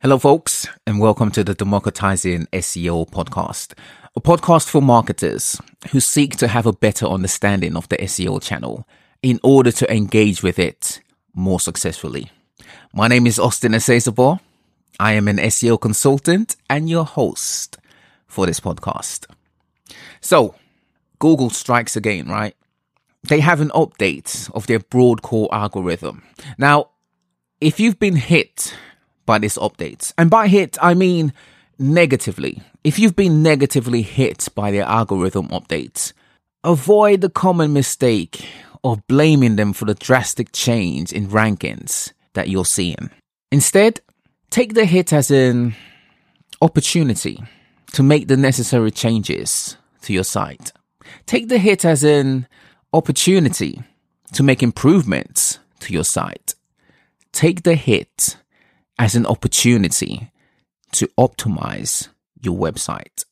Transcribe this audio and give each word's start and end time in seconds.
Hello, 0.00 0.16
folks, 0.16 0.68
and 0.86 1.00
welcome 1.00 1.32
to 1.32 1.42
the 1.42 1.56
Democratizing 1.56 2.46
SEO 2.52 3.10
podcast, 3.10 3.76
a 4.14 4.20
podcast 4.20 4.68
for 4.68 4.80
marketers 4.80 5.60
who 5.90 5.98
seek 5.98 6.36
to 6.36 6.46
have 6.46 6.66
a 6.66 6.72
better 6.72 7.04
understanding 7.04 7.76
of 7.76 7.88
the 7.88 7.96
SEO 7.96 8.40
channel 8.40 8.86
in 9.24 9.40
order 9.42 9.72
to 9.72 9.92
engage 9.92 10.40
with 10.40 10.60
it 10.60 11.00
more 11.34 11.58
successfully. 11.58 12.30
My 12.94 13.08
name 13.08 13.26
is 13.26 13.40
Austin 13.40 13.72
Esezabor. 13.72 14.38
I 15.00 15.14
am 15.14 15.26
an 15.26 15.38
SEO 15.38 15.80
consultant 15.80 16.54
and 16.70 16.88
your 16.88 17.04
host 17.04 17.76
for 18.28 18.46
this 18.46 18.60
podcast. 18.60 19.26
So, 20.20 20.54
Google 21.18 21.50
strikes 21.50 21.96
again, 21.96 22.28
right? 22.28 22.54
They 23.24 23.40
have 23.40 23.60
an 23.60 23.70
update 23.70 24.48
of 24.52 24.68
their 24.68 24.78
broad 24.78 25.22
core 25.22 25.52
algorithm. 25.52 26.22
Now, 26.56 26.90
if 27.60 27.80
you've 27.80 27.98
been 27.98 28.14
hit 28.14 28.76
by 29.28 29.38
this 29.38 29.58
update. 29.58 30.14
And 30.16 30.30
by 30.30 30.48
hit, 30.48 30.78
I 30.80 30.94
mean 30.94 31.34
negatively. 31.78 32.62
If 32.82 32.98
you've 32.98 33.14
been 33.14 33.42
negatively 33.42 34.00
hit 34.00 34.48
by 34.54 34.70
their 34.70 34.84
algorithm 34.84 35.48
updates, 35.48 36.14
avoid 36.64 37.20
the 37.20 37.28
common 37.28 37.74
mistake 37.74 38.48
of 38.82 39.06
blaming 39.06 39.56
them 39.56 39.74
for 39.74 39.84
the 39.84 39.94
drastic 39.94 40.52
change 40.52 41.12
in 41.12 41.28
rankings 41.28 42.14
that 42.32 42.48
you're 42.48 42.64
seeing. 42.64 43.10
Instead, 43.52 44.00
take 44.48 44.72
the 44.72 44.86
hit 44.86 45.12
as 45.12 45.30
an 45.30 45.74
opportunity 46.62 47.38
to 47.92 48.02
make 48.02 48.28
the 48.28 48.36
necessary 48.36 48.90
changes 48.90 49.76
to 50.00 50.14
your 50.14 50.24
site. 50.24 50.72
Take 51.26 51.48
the 51.48 51.58
hit 51.58 51.84
as 51.84 52.02
an 52.02 52.48
opportunity 52.94 53.82
to 54.32 54.42
make 54.42 54.62
improvements 54.62 55.58
to 55.80 55.92
your 55.92 56.04
site. 56.04 56.54
Take 57.32 57.64
the 57.64 57.74
hit 57.74 58.38
as 58.98 59.14
an 59.14 59.26
opportunity 59.26 60.30
to 60.92 61.06
optimize 61.18 62.08
your 62.40 62.56
website. 62.56 63.24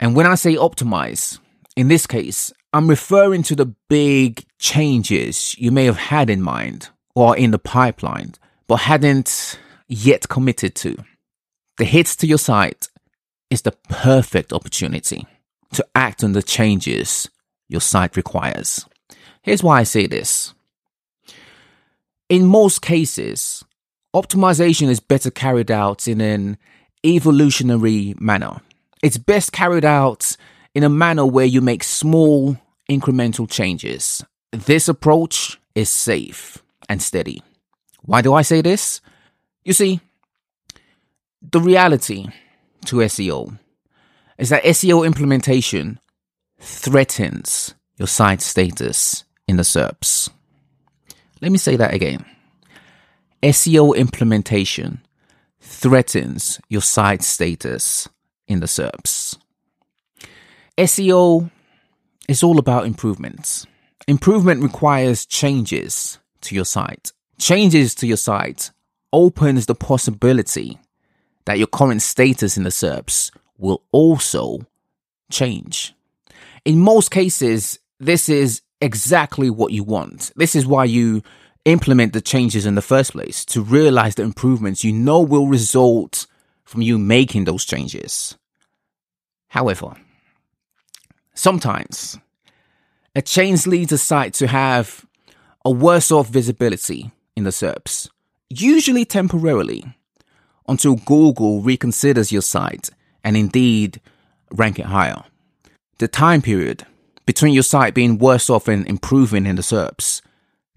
And 0.00 0.16
when 0.16 0.26
I 0.26 0.34
say 0.34 0.56
optimize, 0.56 1.38
in 1.76 1.88
this 1.88 2.06
case, 2.06 2.52
I'm 2.72 2.88
referring 2.88 3.42
to 3.44 3.54
the 3.54 3.74
big 3.88 4.44
changes 4.58 5.56
you 5.58 5.70
may 5.70 5.84
have 5.84 5.98
had 5.98 6.30
in 6.30 6.42
mind 6.42 6.88
or 7.14 7.36
in 7.36 7.50
the 7.50 7.58
pipeline, 7.58 8.34
but 8.66 8.76
hadn't 8.76 9.58
yet 9.88 10.28
committed 10.28 10.74
to. 10.76 10.96
The 11.76 11.84
hits 11.84 12.16
to 12.16 12.26
your 12.26 12.38
site 12.38 12.88
is 13.50 13.62
the 13.62 13.72
perfect 13.88 14.52
opportunity 14.52 15.26
to 15.72 15.86
act 15.94 16.24
on 16.24 16.32
the 16.32 16.42
changes 16.42 17.28
your 17.68 17.80
site 17.80 18.16
requires. 18.16 18.86
Here's 19.42 19.62
why 19.62 19.80
I 19.80 19.82
say 19.82 20.06
this. 20.06 20.54
In 22.28 22.46
most 22.46 22.80
cases, 22.80 23.64
optimization 24.14 24.88
is 24.88 25.00
better 25.00 25.30
carried 25.30 25.70
out 25.70 26.06
in 26.06 26.20
an 26.20 26.58
evolutionary 27.04 28.14
manner. 28.18 28.60
It's 29.02 29.18
best 29.18 29.52
carried 29.52 29.84
out 29.84 30.36
in 30.74 30.84
a 30.84 30.88
manner 30.88 31.26
where 31.26 31.44
you 31.44 31.60
make 31.60 31.82
small 31.82 32.56
incremental 32.90 33.50
changes. 33.50 34.24
This 34.52 34.88
approach 34.88 35.58
is 35.74 35.88
safe 35.88 36.62
and 36.88 37.02
steady. 37.02 37.42
Why 38.02 38.22
do 38.22 38.34
I 38.34 38.42
say 38.42 38.60
this? 38.60 39.00
You 39.64 39.72
see, 39.72 40.00
the 41.40 41.60
reality 41.60 42.28
to 42.86 42.96
SEO 42.96 43.58
is 44.38 44.48
that 44.50 44.64
SEO 44.64 45.06
implementation 45.06 46.00
threatens 46.58 47.74
your 47.96 48.08
site 48.08 48.40
status 48.40 49.24
in 49.46 49.56
the 49.56 49.62
SERPs. 49.62 50.30
Let 51.40 51.52
me 51.52 51.58
say 51.58 51.76
that 51.76 51.94
again. 51.94 52.24
SEO 53.42 53.96
implementation 53.96 55.02
threatens 55.60 56.60
your 56.68 56.80
site 56.80 57.22
status 57.22 58.08
in 58.46 58.60
the 58.60 58.66
SERPs. 58.66 59.36
SEO 60.78 61.50
is 62.28 62.42
all 62.42 62.58
about 62.58 62.86
improvements. 62.86 63.66
Improvement 64.06 64.62
requires 64.62 65.26
changes 65.26 66.18
to 66.42 66.54
your 66.54 66.64
site. 66.64 67.12
Changes 67.38 67.94
to 67.96 68.06
your 68.06 68.16
site 68.16 68.70
opens 69.12 69.66
the 69.66 69.74
possibility 69.74 70.78
that 71.44 71.58
your 71.58 71.66
current 71.66 72.02
status 72.02 72.56
in 72.56 72.62
the 72.62 72.70
SERPs 72.70 73.30
will 73.58 73.82
also 73.90 74.60
change. 75.30 75.94
In 76.64 76.78
most 76.78 77.10
cases, 77.10 77.78
this 77.98 78.28
is 78.28 78.62
exactly 78.80 79.50
what 79.50 79.72
you 79.72 79.82
want. 79.82 80.32
This 80.36 80.54
is 80.54 80.66
why 80.66 80.84
you 80.84 81.22
implement 81.64 82.12
the 82.12 82.20
changes 82.20 82.66
in 82.66 82.74
the 82.74 82.82
first 82.82 83.12
place, 83.12 83.44
to 83.46 83.62
realize 83.62 84.14
the 84.14 84.22
improvements 84.22 84.84
you 84.84 84.92
know 84.92 85.20
will 85.20 85.46
result 85.46 86.26
from 86.64 86.82
you 86.82 86.98
making 86.98 87.44
those 87.44 87.64
changes. 87.64 88.36
However, 89.48 89.94
sometimes 91.34 92.18
a 93.14 93.22
change 93.22 93.66
leads 93.66 93.92
a 93.92 93.98
site 93.98 94.34
to 94.34 94.46
have 94.46 95.04
a 95.64 95.70
worse 95.70 96.10
off 96.10 96.28
visibility 96.28 97.10
in 97.36 97.44
the 97.44 97.50
SERPs, 97.50 98.08
usually 98.48 99.04
temporarily, 99.04 99.84
until 100.66 100.96
Google 100.96 101.62
reconsiders 101.62 102.32
your 102.32 102.42
site 102.42 102.90
and 103.22 103.36
indeed 103.36 104.00
rank 104.50 104.78
it 104.78 104.86
higher. 104.86 105.22
The 105.98 106.08
time 106.08 106.42
period 106.42 106.86
between 107.26 107.54
your 107.54 107.62
site 107.62 107.94
being 107.94 108.18
worse 108.18 108.50
off 108.50 108.68
and 108.68 108.86
improving 108.86 109.46
in 109.46 109.56
the 109.56 109.62
SERPs 109.62 110.22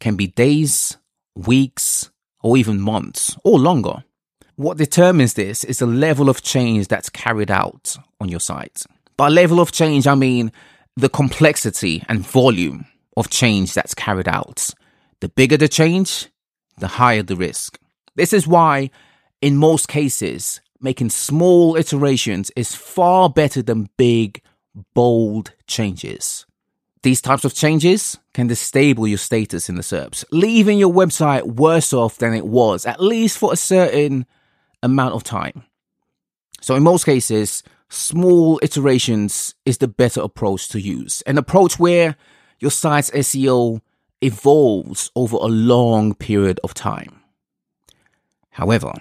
can 0.00 0.16
be 0.16 0.26
days, 0.26 0.96
weeks, 1.36 2.10
or 2.42 2.56
even 2.56 2.80
months, 2.80 3.36
or 3.44 3.58
longer. 3.58 4.02
What 4.56 4.78
determines 4.78 5.34
this 5.34 5.64
is 5.64 5.78
the 5.78 5.86
level 5.86 6.28
of 6.28 6.42
change 6.42 6.88
that's 6.88 7.08
carried 7.08 7.50
out 7.50 7.96
on 8.20 8.28
your 8.28 8.40
site. 8.40 8.84
By 9.16 9.28
level 9.28 9.60
of 9.60 9.72
change, 9.72 10.06
I 10.06 10.14
mean 10.14 10.52
the 10.96 11.08
complexity 11.08 12.02
and 12.08 12.26
volume 12.26 12.86
of 13.16 13.30
change 13.30 13.74
that's 13.74 13.94
carried 13.94 14.28
out. 14.28 14.70
The 15.20 15.28
bigger 15.28 15.56
the 15.56 15.68
change, 15.68 16.28
the 16.78 16.88
higher 16.88 17.22
the 17.22 17.36
risk. 17.36 17.78
This 18.16 18.32
is 18.32 18.46
why, 18.46 18.90
in 19.40 19.56
most 19.56 19.88
cases, 19.88 20.60
making 20.80 21.10
small 21.10 21.76
iterations 21.76 22.50
is 22.56 22.74
far 22.74 23.30
better 23.30 23.62
than 23.62 23.88
big, 23.96 24.42
bold 24.94 25.52
changes. 25.66 26.46
These 27.02 27.22
types 27.22 27.44
of 27.44 27.54
changes 27.54 28.18
can 28.34 28.48
destabilize 28.48 29.08
your 29.08 29.18
status 29.18 29.68
in 29.68 29.76
the 29.76 29.82
SERPs, 29.82 30.24
leaving 30.32 30.78
your 30.78 30.92
website 30.92 31.42
worse 31.42 31.92
off 31.92 32.18
than 32.18 32.34
it 32.34 32.46
was, 32.46 32.84
at 32.84 33.00
least 33.00 33.38
for 33.38 33.52
a 33.52 33.56
certain 33.56 34.26
amount 34.82 35.14
of 35.14 35.22
time. 35.22 35.64
So, 36.60 36.74
in 36.74 36.82
most 36.82 37.04
cases, 37.04 37.62
small 37.88 38.60
iterations 38.62 39.54
is 39.64 39.78
the 39.78 39.88
better 39.88 40.20
approach 40.20 40.68
to 40.70 40.80
use. 40.80 41.22
An 41.22 41.38
approach 41.38 41.78
where 41.78 42.16
your 42.58 42.70
site's 42.70 43.10
SEO 43.12 43.80
evolves 44.20 45.10
over 45.16 45.36
a 45.36 45.46
long 45.46 46.14
period 46.14 46.60
of 46.62 46.74
time. 46.74 47.22
However, 48.50 48.92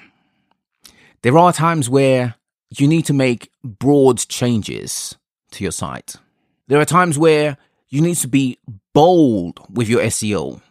there 1.21 1.37
are 1.37 1.51
times 1.51 1.89
where 1.89 2.35
you 2.69 2.87
need 2.87 3.05
to 3.05 3.13
make 3.13 3.51
broad 3.61 4.19
changes 4.19 5.17
to 5.51 5.65
your 5.65 5.71
site. 5.73 6.15
There 6.67 6.79
are 6.79 6.85
times 6.85 7.17
where 7.17 7.57
you 7.89 8.01
need 8.01 8.15
to 8.17 8.27
be 8.27 8.57
bold 8.93 9.59
with 9.69 9.89
your 9.89 10.01
SEO. 10.01 10.61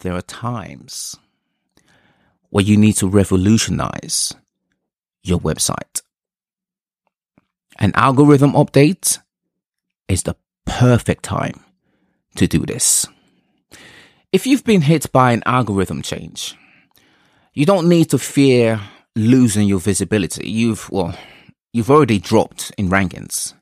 There 0.00 0.14
are 0.14 0.22
times 0.22 1.16
where 2.50 2.64
you 2.64 2.76
need 2.76 2.94
to 2.94 3.08
revolutionize 3.08 4.34
your 5.22 5.40
website. 5.40 6.02
An 7.78 7.92
algorithm 7.94 8.52
update 8.52 9.18
is 10.08 10.22
the 10.22 10.36
perfect 10.64 11.24
time 11.24 11.64
to 12.36 12.46
do 12.46 12.64
this. 12.64 13.06
If 14.32 14.46
you've 14.46 14.64
been 14.64 14.82
hit 14.82 15.10
by 15.12 15.32
an 15.32 15.42
algorithm 15.46 16.02
change, 16.02 16.54
you 17.54 17.66
don't 17.66 17.88
need 17.88 18.10
to 18.10 18.18
fear 18.18 18.80
losing 19.14 19.66
your 19.66 19.80
visibility. 19.80 20.48
You've, 20.48 20.90
well, 20.90 21.18
you've 21.72 21.90
already 21.90 22.18
dropped 22.18 22.72
in 22.76 22.88
rankings 22.88 23.54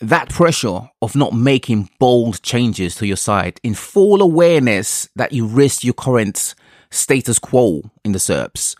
that 0.00 0.28
pressure 0.28 0.90
of 1.02 1.16
not 1.16 1.32
making 1.32 1.90
bold 1.98 2.42
changes 2.42 2.94
to 2.96 3.06
your 3.06 3.16
site 3.16 3.60
in 3.62 3.74
full 3.74 4.22
awareness 4.22 5.08
that 5.16 5.32
you 5.32 5.46
risk 5.46 5.82
your 5.82 5.94
current 5.94 6.54
status 6.90 7.38
quo 7.38 7.90
in 8.04 8.12
the 8.12 8.18
SERPs 8.18 8.76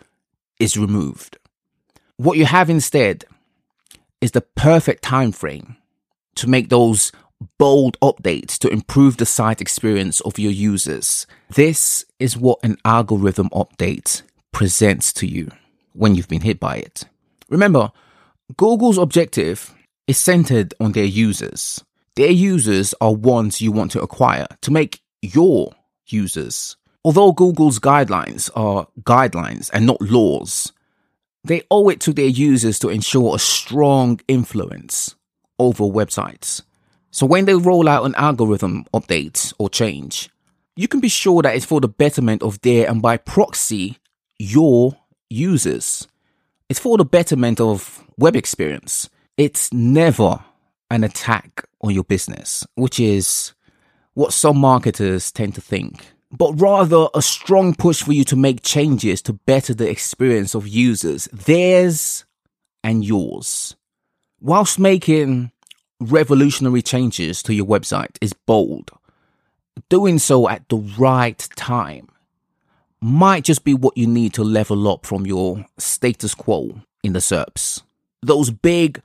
is 0.60 0.76
removed. 0.76 1.38
What 2.16 2.38
you 2.38 2.46
have 2.46 2.70
instead 2.70 3.24
is 4.20 4.32
the 4.32 4.40
perfect 4.40 5.02
time 5.02 5.32
frame 5.32 5.76
to 6.36 6.48
make 6.48 6.68
those 6.68 7.12
bold 7.58 7.98
updates 8.00 8.58
to 8.58 8.68
improve 8.68 9.16
the 9.16 9.26
site 9.26 9.60
experience 9.60 10.20
of 10.22 10.38
your 10.38 10.52
users. 10.52 11.26
This 11.50 12.04
is 12.18 12.36
what 12.36 12.58
an 12.62 12.76
algorithm 12.84 13.48
update 13.50 14.22
presents 14.52 15.12
to 15.14 15.26
you 15.26 15.50
when 15.92 16.14
you've 16.14 16.28
been 16.28 16.40
hit 16.42 16.58
by 16.58 16.76
it. 16.76 17.04
Remember, 17.48 17.92
Google's 18.56 18.98
objective 18.98 19.74
is 20.08 20.18
centered 20.18 20.74
on 20.80 20.90
their 20.92 21.04
users. 21.04 21.84
Their 22.16 22.32
users 22.32 22.94
are 23.00 23.14
ones 23.14 23.60
you 23.60 23.70
want 23.70 23.92
to 23.92 24.02
acquire 24.02 24.48
to 24.62 24.72
make 24.72 25.00
your 25.22 25.72
users. 26.08 26.76
Although 27.04 27.30
Google's 27.30 27.78
guidelines 27.78 28.50
are 28.56 28.88
guidelines 29.04 29.70
and 29.72 29.86
not 29.86 30.02
laws, 30.02 30.72
They 31.44 31.62
owe 31.70 31.88
it 31.88 32.00
to 32.00 32.12
their 32.12 32.26
users 32.26 32.78
to 32.80 32.88
ensure 32.88 33.34
a 33.34 33.38
strong 33.38 34.20
influence 34.28 35.14
over 35.58 35.84
websites. 35.84 36.62
So 37.10 37.26
when 37.26 37.46
they 37.46 37.54
roll 37.54 37.88
out 37.88 38.04
an 38.04 38.14
algorithm 38.16 38.84
update 38.92 39.52
or 39.58 39.70
change, 39.70 40.28
you 40.76 40.88
can 40.88 41.00
be 41.00 41.08
sure 41.08 41.42
that 41.42 41.56
it's 41.56 41.64
for 41.64 41.80
the 41.80 41.88
betterment 41.88 42.42
of 42.42 42.60
their 42.60 42.88
and 42.88 43.00
by 43.00 43.16
proxy, 43.16 43.98
your 44.38 44.96
users. 45.30 46.06
It's 46.68 46.78
for 46.78 46.98
the 46.98 47.04
betterment 47.04 47.60
of 47.60 48.04
web 48.18 48.36
experience. 48.36 49.08
It's 49.38 49.72
never 49.72 50.44
an 50.90 51.04
attack 51.04 51.64
on 51.80 51.94
your 51.94 52.02
business, 52.02 52.66
which 52.74 52.98
is 52.98 53.54
what 54.14 54.32
some 54.32 54.58
marketers 54.58 55.30
tend 55.30 55.54
to 55.54 55.60
think, 55.60 56.04
but 56.32 56.60
rather 56.60 57.06
a 57.14 57.22
strong 57.22 57.72
push 57.72 58.02
for 58.02 58.12
you 58.12 58.24
to 58.24 58.34
make 58.34 58.64
changes 58.64 59.22
to 59.22 59.32
better 59.32 59.74
the 59.74 59.88
experience 59.88 60.56
of 60.56 60.66
users, 60.66 61.26
theirs 61.32 62.24
and 62.82 63.04
yours. 63.04 63.76
Whilst 64.40 64.76
making 64.76 65.52
revolutionary 66.00 66.82
changes 66.82 67.40
to 67.44 67.54
your 67.54 67.66
website 67.66 68.16
is 68.20 68.32
bold, 68.32 68.90
doing 69.88 70.18
so 70.18 70.48
at 70.48 70.68
the 70.68 70.78
right 70.98 71.38
time 71.54 72.08
might 73.00 73.44
just 73.44 73.62
be 73.62 73.74
what 73.74 73.96
you 73.96 74.08
need 74.08 74.34
to 74.34 74.42
level 74.42 74.88
up 74.88 75.06
from 75.06 75.26
your 75.26 75.64
status 75.78 76.34
quo 76.34 76.80
in 77.04 77.12
the 77.12 77.20
SERPs. 77.20 77.82
Those 78.20 78.50
big, 78.50 79.00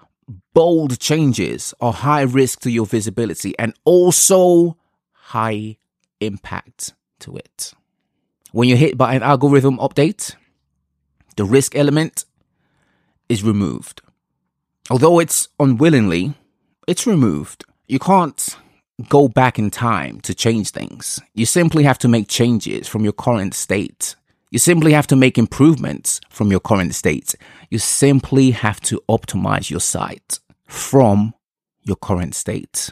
bold 0.53 0.99
changes 0.99 1.73
are 1.79 1.93
high 1.93 2.21
risk 2.21 2.61
to 2.61 2.71
your 2.71 2.85
visibility 2.85 3.53
and 3.57 3.73
also 3.85 4.77
high 5.11 5.77
impact 6.19 6.93
to 7.19 7.35
it. 7.37 7.73
When 8.51 8.69
you're 8.69 8.77
hit 8.77 8.97
by 8.97 9.15
an 9.15 9.23
algorithm 9.23 9.77
update, 9.77 10.35
the 11.35 11.45
risk 11.45 11.75
element 11.75 12.25
is 13.29 13.43
removed. 13.43 14.01
Although 14.89 15.19
it's 15.19 15.47
unwillingly, 15.59 16.35
it's 16.87 17.07
removed. 17.07 17.65
You 17.87 17.99
can't 17.99 18.57
go 19.09 19.27
back 19.27 19.57
in 19.57 19.71
time 19.71 20.19
to 20.21 20.33
change 20.33 20.69
things. 20.69 21.19
You 21.33 21.45
simply 21.45 21.83
have 21.83 21.97
to 21.99 22.07
make 22.07 22.27
changes 22.27 22.87
from 22.87 23.03
your 23.03 23.13
current 23.13 23.53
state. 23.53 24.15
You 24.53 24.59
simply 24.59 24.93
have 24.93 25.07
to 25.07 25.15
make 25.15 25.39
improvements 25.39 26.21
from 26.29 26.51
your 26.51 26.59
current 26.59 26.93
state. 26.93 27.33
You 27.71 27.79
simply 27.79 28.51
have 28.51 28.79
to 28.81 29.01
optimize 29.09 29.71
your 29.71 29.79
site 29.79 30.39
from 30.67 31.33
your 31.81 31.95
current 31.95 32.35
state. 32.35 32.91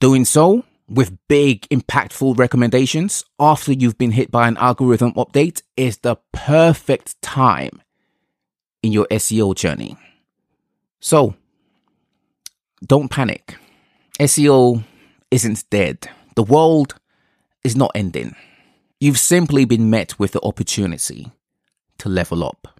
Doing 0.00 0.24
so 0.24 0.64
with 0.88 1.16
big, 1.28 1.68
impactful 1.68 2.36
recommendations 2.36 3.24
after 3.38 3.72
you've 3.72 3.98
been 3.98 4.10
hit 4.10 4.32
by 4.32 4.48
an 4.48 4.56
algorithm 4.56 5.12
update 5.12 5.62
is 5.76 5.98
the 5.98 6.16
perfect 6.32 7.22
time 7.22 7.80
in 8.82 8.90
your 8.90 9.06
SEO 9.12 9.54
journey. 9.54 9.96
So, 10.98 11.36
don't 12.84 13.08
panic. 13.08 13.54
SEO 14.18 14.82
isn't 15.30 15.70
dead. 15.70 16.10
The 16.34 16.42
world 16.42 16.96
is 17.62 17.76
not 17.76 17.92
ending. 17.94 18.34
You've 19.00 19.18
simply 19.18 19.64
been 19.64 19.88
met 19.88 20.18
with 20.18 20.32
the 20.32 20.42
opportunity 20.42 21.32
to 21.98 22.10
level 22.10 22.44
up. 22.44 22.78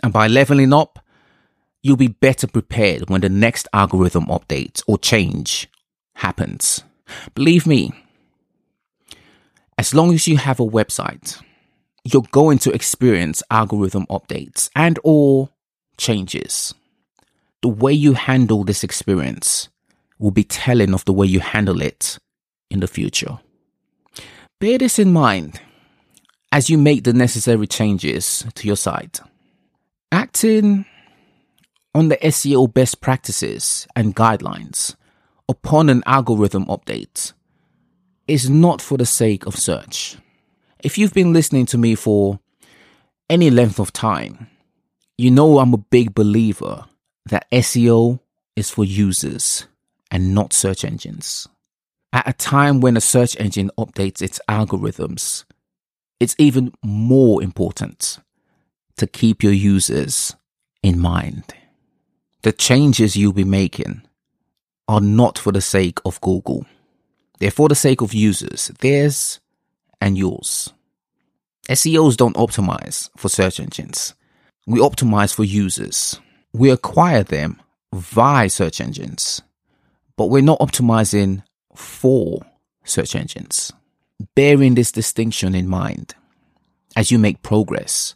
And 0.00 0.12
by 0.12 0.28
leveling 0.28 0.72
up, 0.72 1.04
you'll 1.82 1.96
be 1.96 2.06
better 2.06 2.46
prepared 2.46 3.10
when 3.10 3.22
the 3.22 3.28
next 3.28 3.66
algorithm 3.72 4.26
update 4.26 4.80
or 4.86 4.96
change 4.96 5.68
happens. 6.14 6.84
Believe 7.34 7.66
me, 7.66 7.92
as 9.76 9.92
long 9.92 10.14
as 10.14 10.28
you 10.28 10.36
have 10.36 10.60
a 10.60 10.64
website, 10.66 11.42
you're 12.04 12.22
going 12.30 12.58
to 12.58 12.70
experience 12.70 13.42
algorithm 13.50 14.06
updates 14.06 14.70
and 14.76 15.00
or 15.02 15.50
changes. 15.96 16.74
The 17.62 17.68
way 17.68 17.92
you 17.92 18.12
handle 18.12 18.62
this 18.62 18.84
experience 18.84 19.68
will 20.20 20.30
be 20.30 20.44
telling 20.44 20.94
of 20.94 21.04
the 21.06 21.12
way 21.12 21.26
you 21.26 21.40
handle 21.40 21.82
it 21.82 22.18
in 22.70 22.78
the 22.78 22.86
future. 22.86 23.40
Bear 24.60 24.76
this 24.76 24.98
in 24.98 25.10
mind 25.10 25.58
as 26.52 26.68
you 26.68 26.76
make 26.76 27.04
the 27.04 27.14
necessary 27.14 27.66
changes 27.66 28.44
to 28.54 28.66
your 28.66 28.76
site. 28.76 29.18
Acting 30.12 30.84
on 31.94 32.08
the 32.08 32.18
SEO 32.18 32.70
best 32.70 33.00
practices 33.00 33.88
and 33.96 34.14
guidelines 34.14 34.96
upon 35.48 35.88
an 35.88 36.02
algorithm 36.04 36.66
update 36.66 37.32
is 38.28 38.50
not 38.50 38.82
for 38.82 38.98
the 38.98 39.06
sake 39.06 39.46
of 39.46 39.56
search. 39.56 40.18
If 40.84 40.98
you've 40.98 41.14
been 41.14 41.32
listening 41.32 41.64
to 41.66 41.78
me 41.78 41.94
for 41.94 42.38
any 43.30 43.48
length 43.48 43.80
of 43.80 43.94
time, 43.94 44.48
you 45.16 45.30
know 45.30 45.58
I'm 45.58 45.72
a 45.72 45.78
big 45.78 46.14
believer 46.14 46.84
that 47.30 47.50
SEO 47.50 48.20
is 48.56 48.68
for 48.68 48.84
users 48.84 49.66
and 50.10 50.34
not 50.34 50.52
search 50.52 50.84
engines. 50.84 51.48
At 52.12 52.28
a 52.28 52.32
time 52.32 52.80
when 52.80 52.96
a 52.96 53.00
search 53.00 53.36
engine 53.38 53.70
updates 53.78 54.20
its 54.20 54.40
algorithms, 54.48 55.44
it's 56.18 56.34
even 56.38 56.72
more 56.82 57.42
important 57.42 58.18
to 58.96 59.06
keep 59.06 59.42
your 59.42 59.52
users 59.52 60.34
in 60.82 60.98
mind. 60.98 61.54
The 62.42 62.52
changes 62.52 63.16
you'll 63.16 63.32
be 63.32 63.44
making 63.44 64.02
are 64.88 65.00
not 65.00 65.38
for 65.38 65.52
the 65.52 65.60
sake 65.60 65.98
of 66.04 66.20
Google. 66.20 66.66
They're 67.38 67.50
for 67.50 67.68
the 67.68 67.74
sake 67.74 68.00
of 68.00 68.12
users, 68.12 68.68
theirs 68.80 69.40
and 70.00 70.18
yours. 70.18 70.72
SEOs 71.68 72.16
don't 72.16 72.36
optimize 72.36 73.08
for 73.16 73.28
search 73.28 73.60
engines. 73.60 74.14
We 74.66 74.80
optimize 74.80 75.32
for 75.32 75.44
users. 75.44 76.20
We 76.52 76.70
acquire 76.70 77.22
them 77.22 77.62
via 77.94 78.50
search 78.50 78.80
engines 78.80 79.42
but 80.20 80.26
we're 80.26 80.42
not 80.42 80.58
optimizing 80.60 81.42
for 81.74 82.40
search 82.84 83.14
engines. 83.14 83.72
Bearing 84.34 84.74
this 84.74 84.92
distinction 84.92 85.54
in 85.54 85.68
mind 85.68 86.14
as 86.96 87.10
you 87.10 87.18
make 87.18 87.42
progress, 87.42 88.14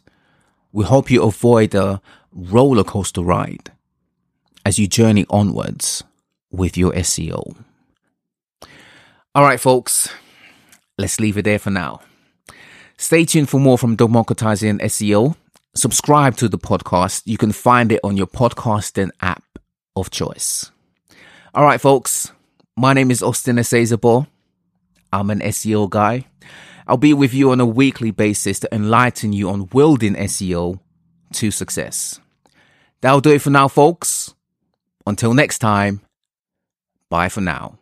we 0.71 0.85
hope 0.85 1.09
you 1.09 1.23
avoid 1.23 1.73
a 1.73 2.01
roller 2.31 2.83
coaster 2.83 3.21
ride 3.21 3.71
as 4.65 4.77
you 4.77 4.87
journey 4.87 5.25
onwards 5.29 6.03
with 6.51 6.77
your 6.77 6.91
SEO. 6.93 7.55
All 9.33 9.43
right, 9.43 9.59
folks, 9.59 10.09
let's 10.97 11.19
leave 11.19 11.37
it 11.37 11.43
there 11.43 11.59
for 11.59 11.69
now. 11.69 12.01
Stay 12.97 13.25
tuned 13.25 13.49
for 13.49 13.59
more 13.59 13.77
from 13.77 13.95
Democratizing 13.95 14.79
SEO. 14.79 15.35
Subscribe 15.75 16.37
to 16.37 16.47
the 16.47 16.57
podcast. 16.57 17.23
You 17.25 17.37
can 17.37 17.51
find 17.51 17.91
it 17.91 17.99
on 18.03 18.15
your 18.15 18.27
podcasting 18.27 19.09
app 19.21 19.43
of 19.95 20.09
choice. 20.09 20.71
All 21.53 21.63
right, 21.63 21.81
folks. 21.81 22.31
My 22.77 22.91
name 22.91 23.09
is 23.09 23.23
Austin 23.23 23.55
Esezabo. 23.55 24.27
I'm 25.13 25.29
an 25.29 25.39
SEO 25.39 25.89
guy. 25.89 26.25
I'll 26.85 26.97
be 26.97 27.13
with 27.13 27.33
you 27.33 27.51
on 27.51 27.61
a 27.61 27.65
weekly 27.65 28.11
basis 28.11 28.59
to 28.59 28.75
enlighten 28.75 29.31
you 29.31 29.49
on 29.49 29.69
wielding 29.71 30.15
SEO 30.15 30.81
to 31.35 31.51
success. 31.51 32.19
That'll 32.99 33.21
do 33.21 33.31
it 33.31 33.41
for 33.41 33.49
now, 33.49 33.69
folks. 33.69 34.35
Until 35.07 35.33
next 35.33 35.59
time, 35.59 36.01
bye 37.09 37.29
for 37.29 37.39
now. 37.39 37.79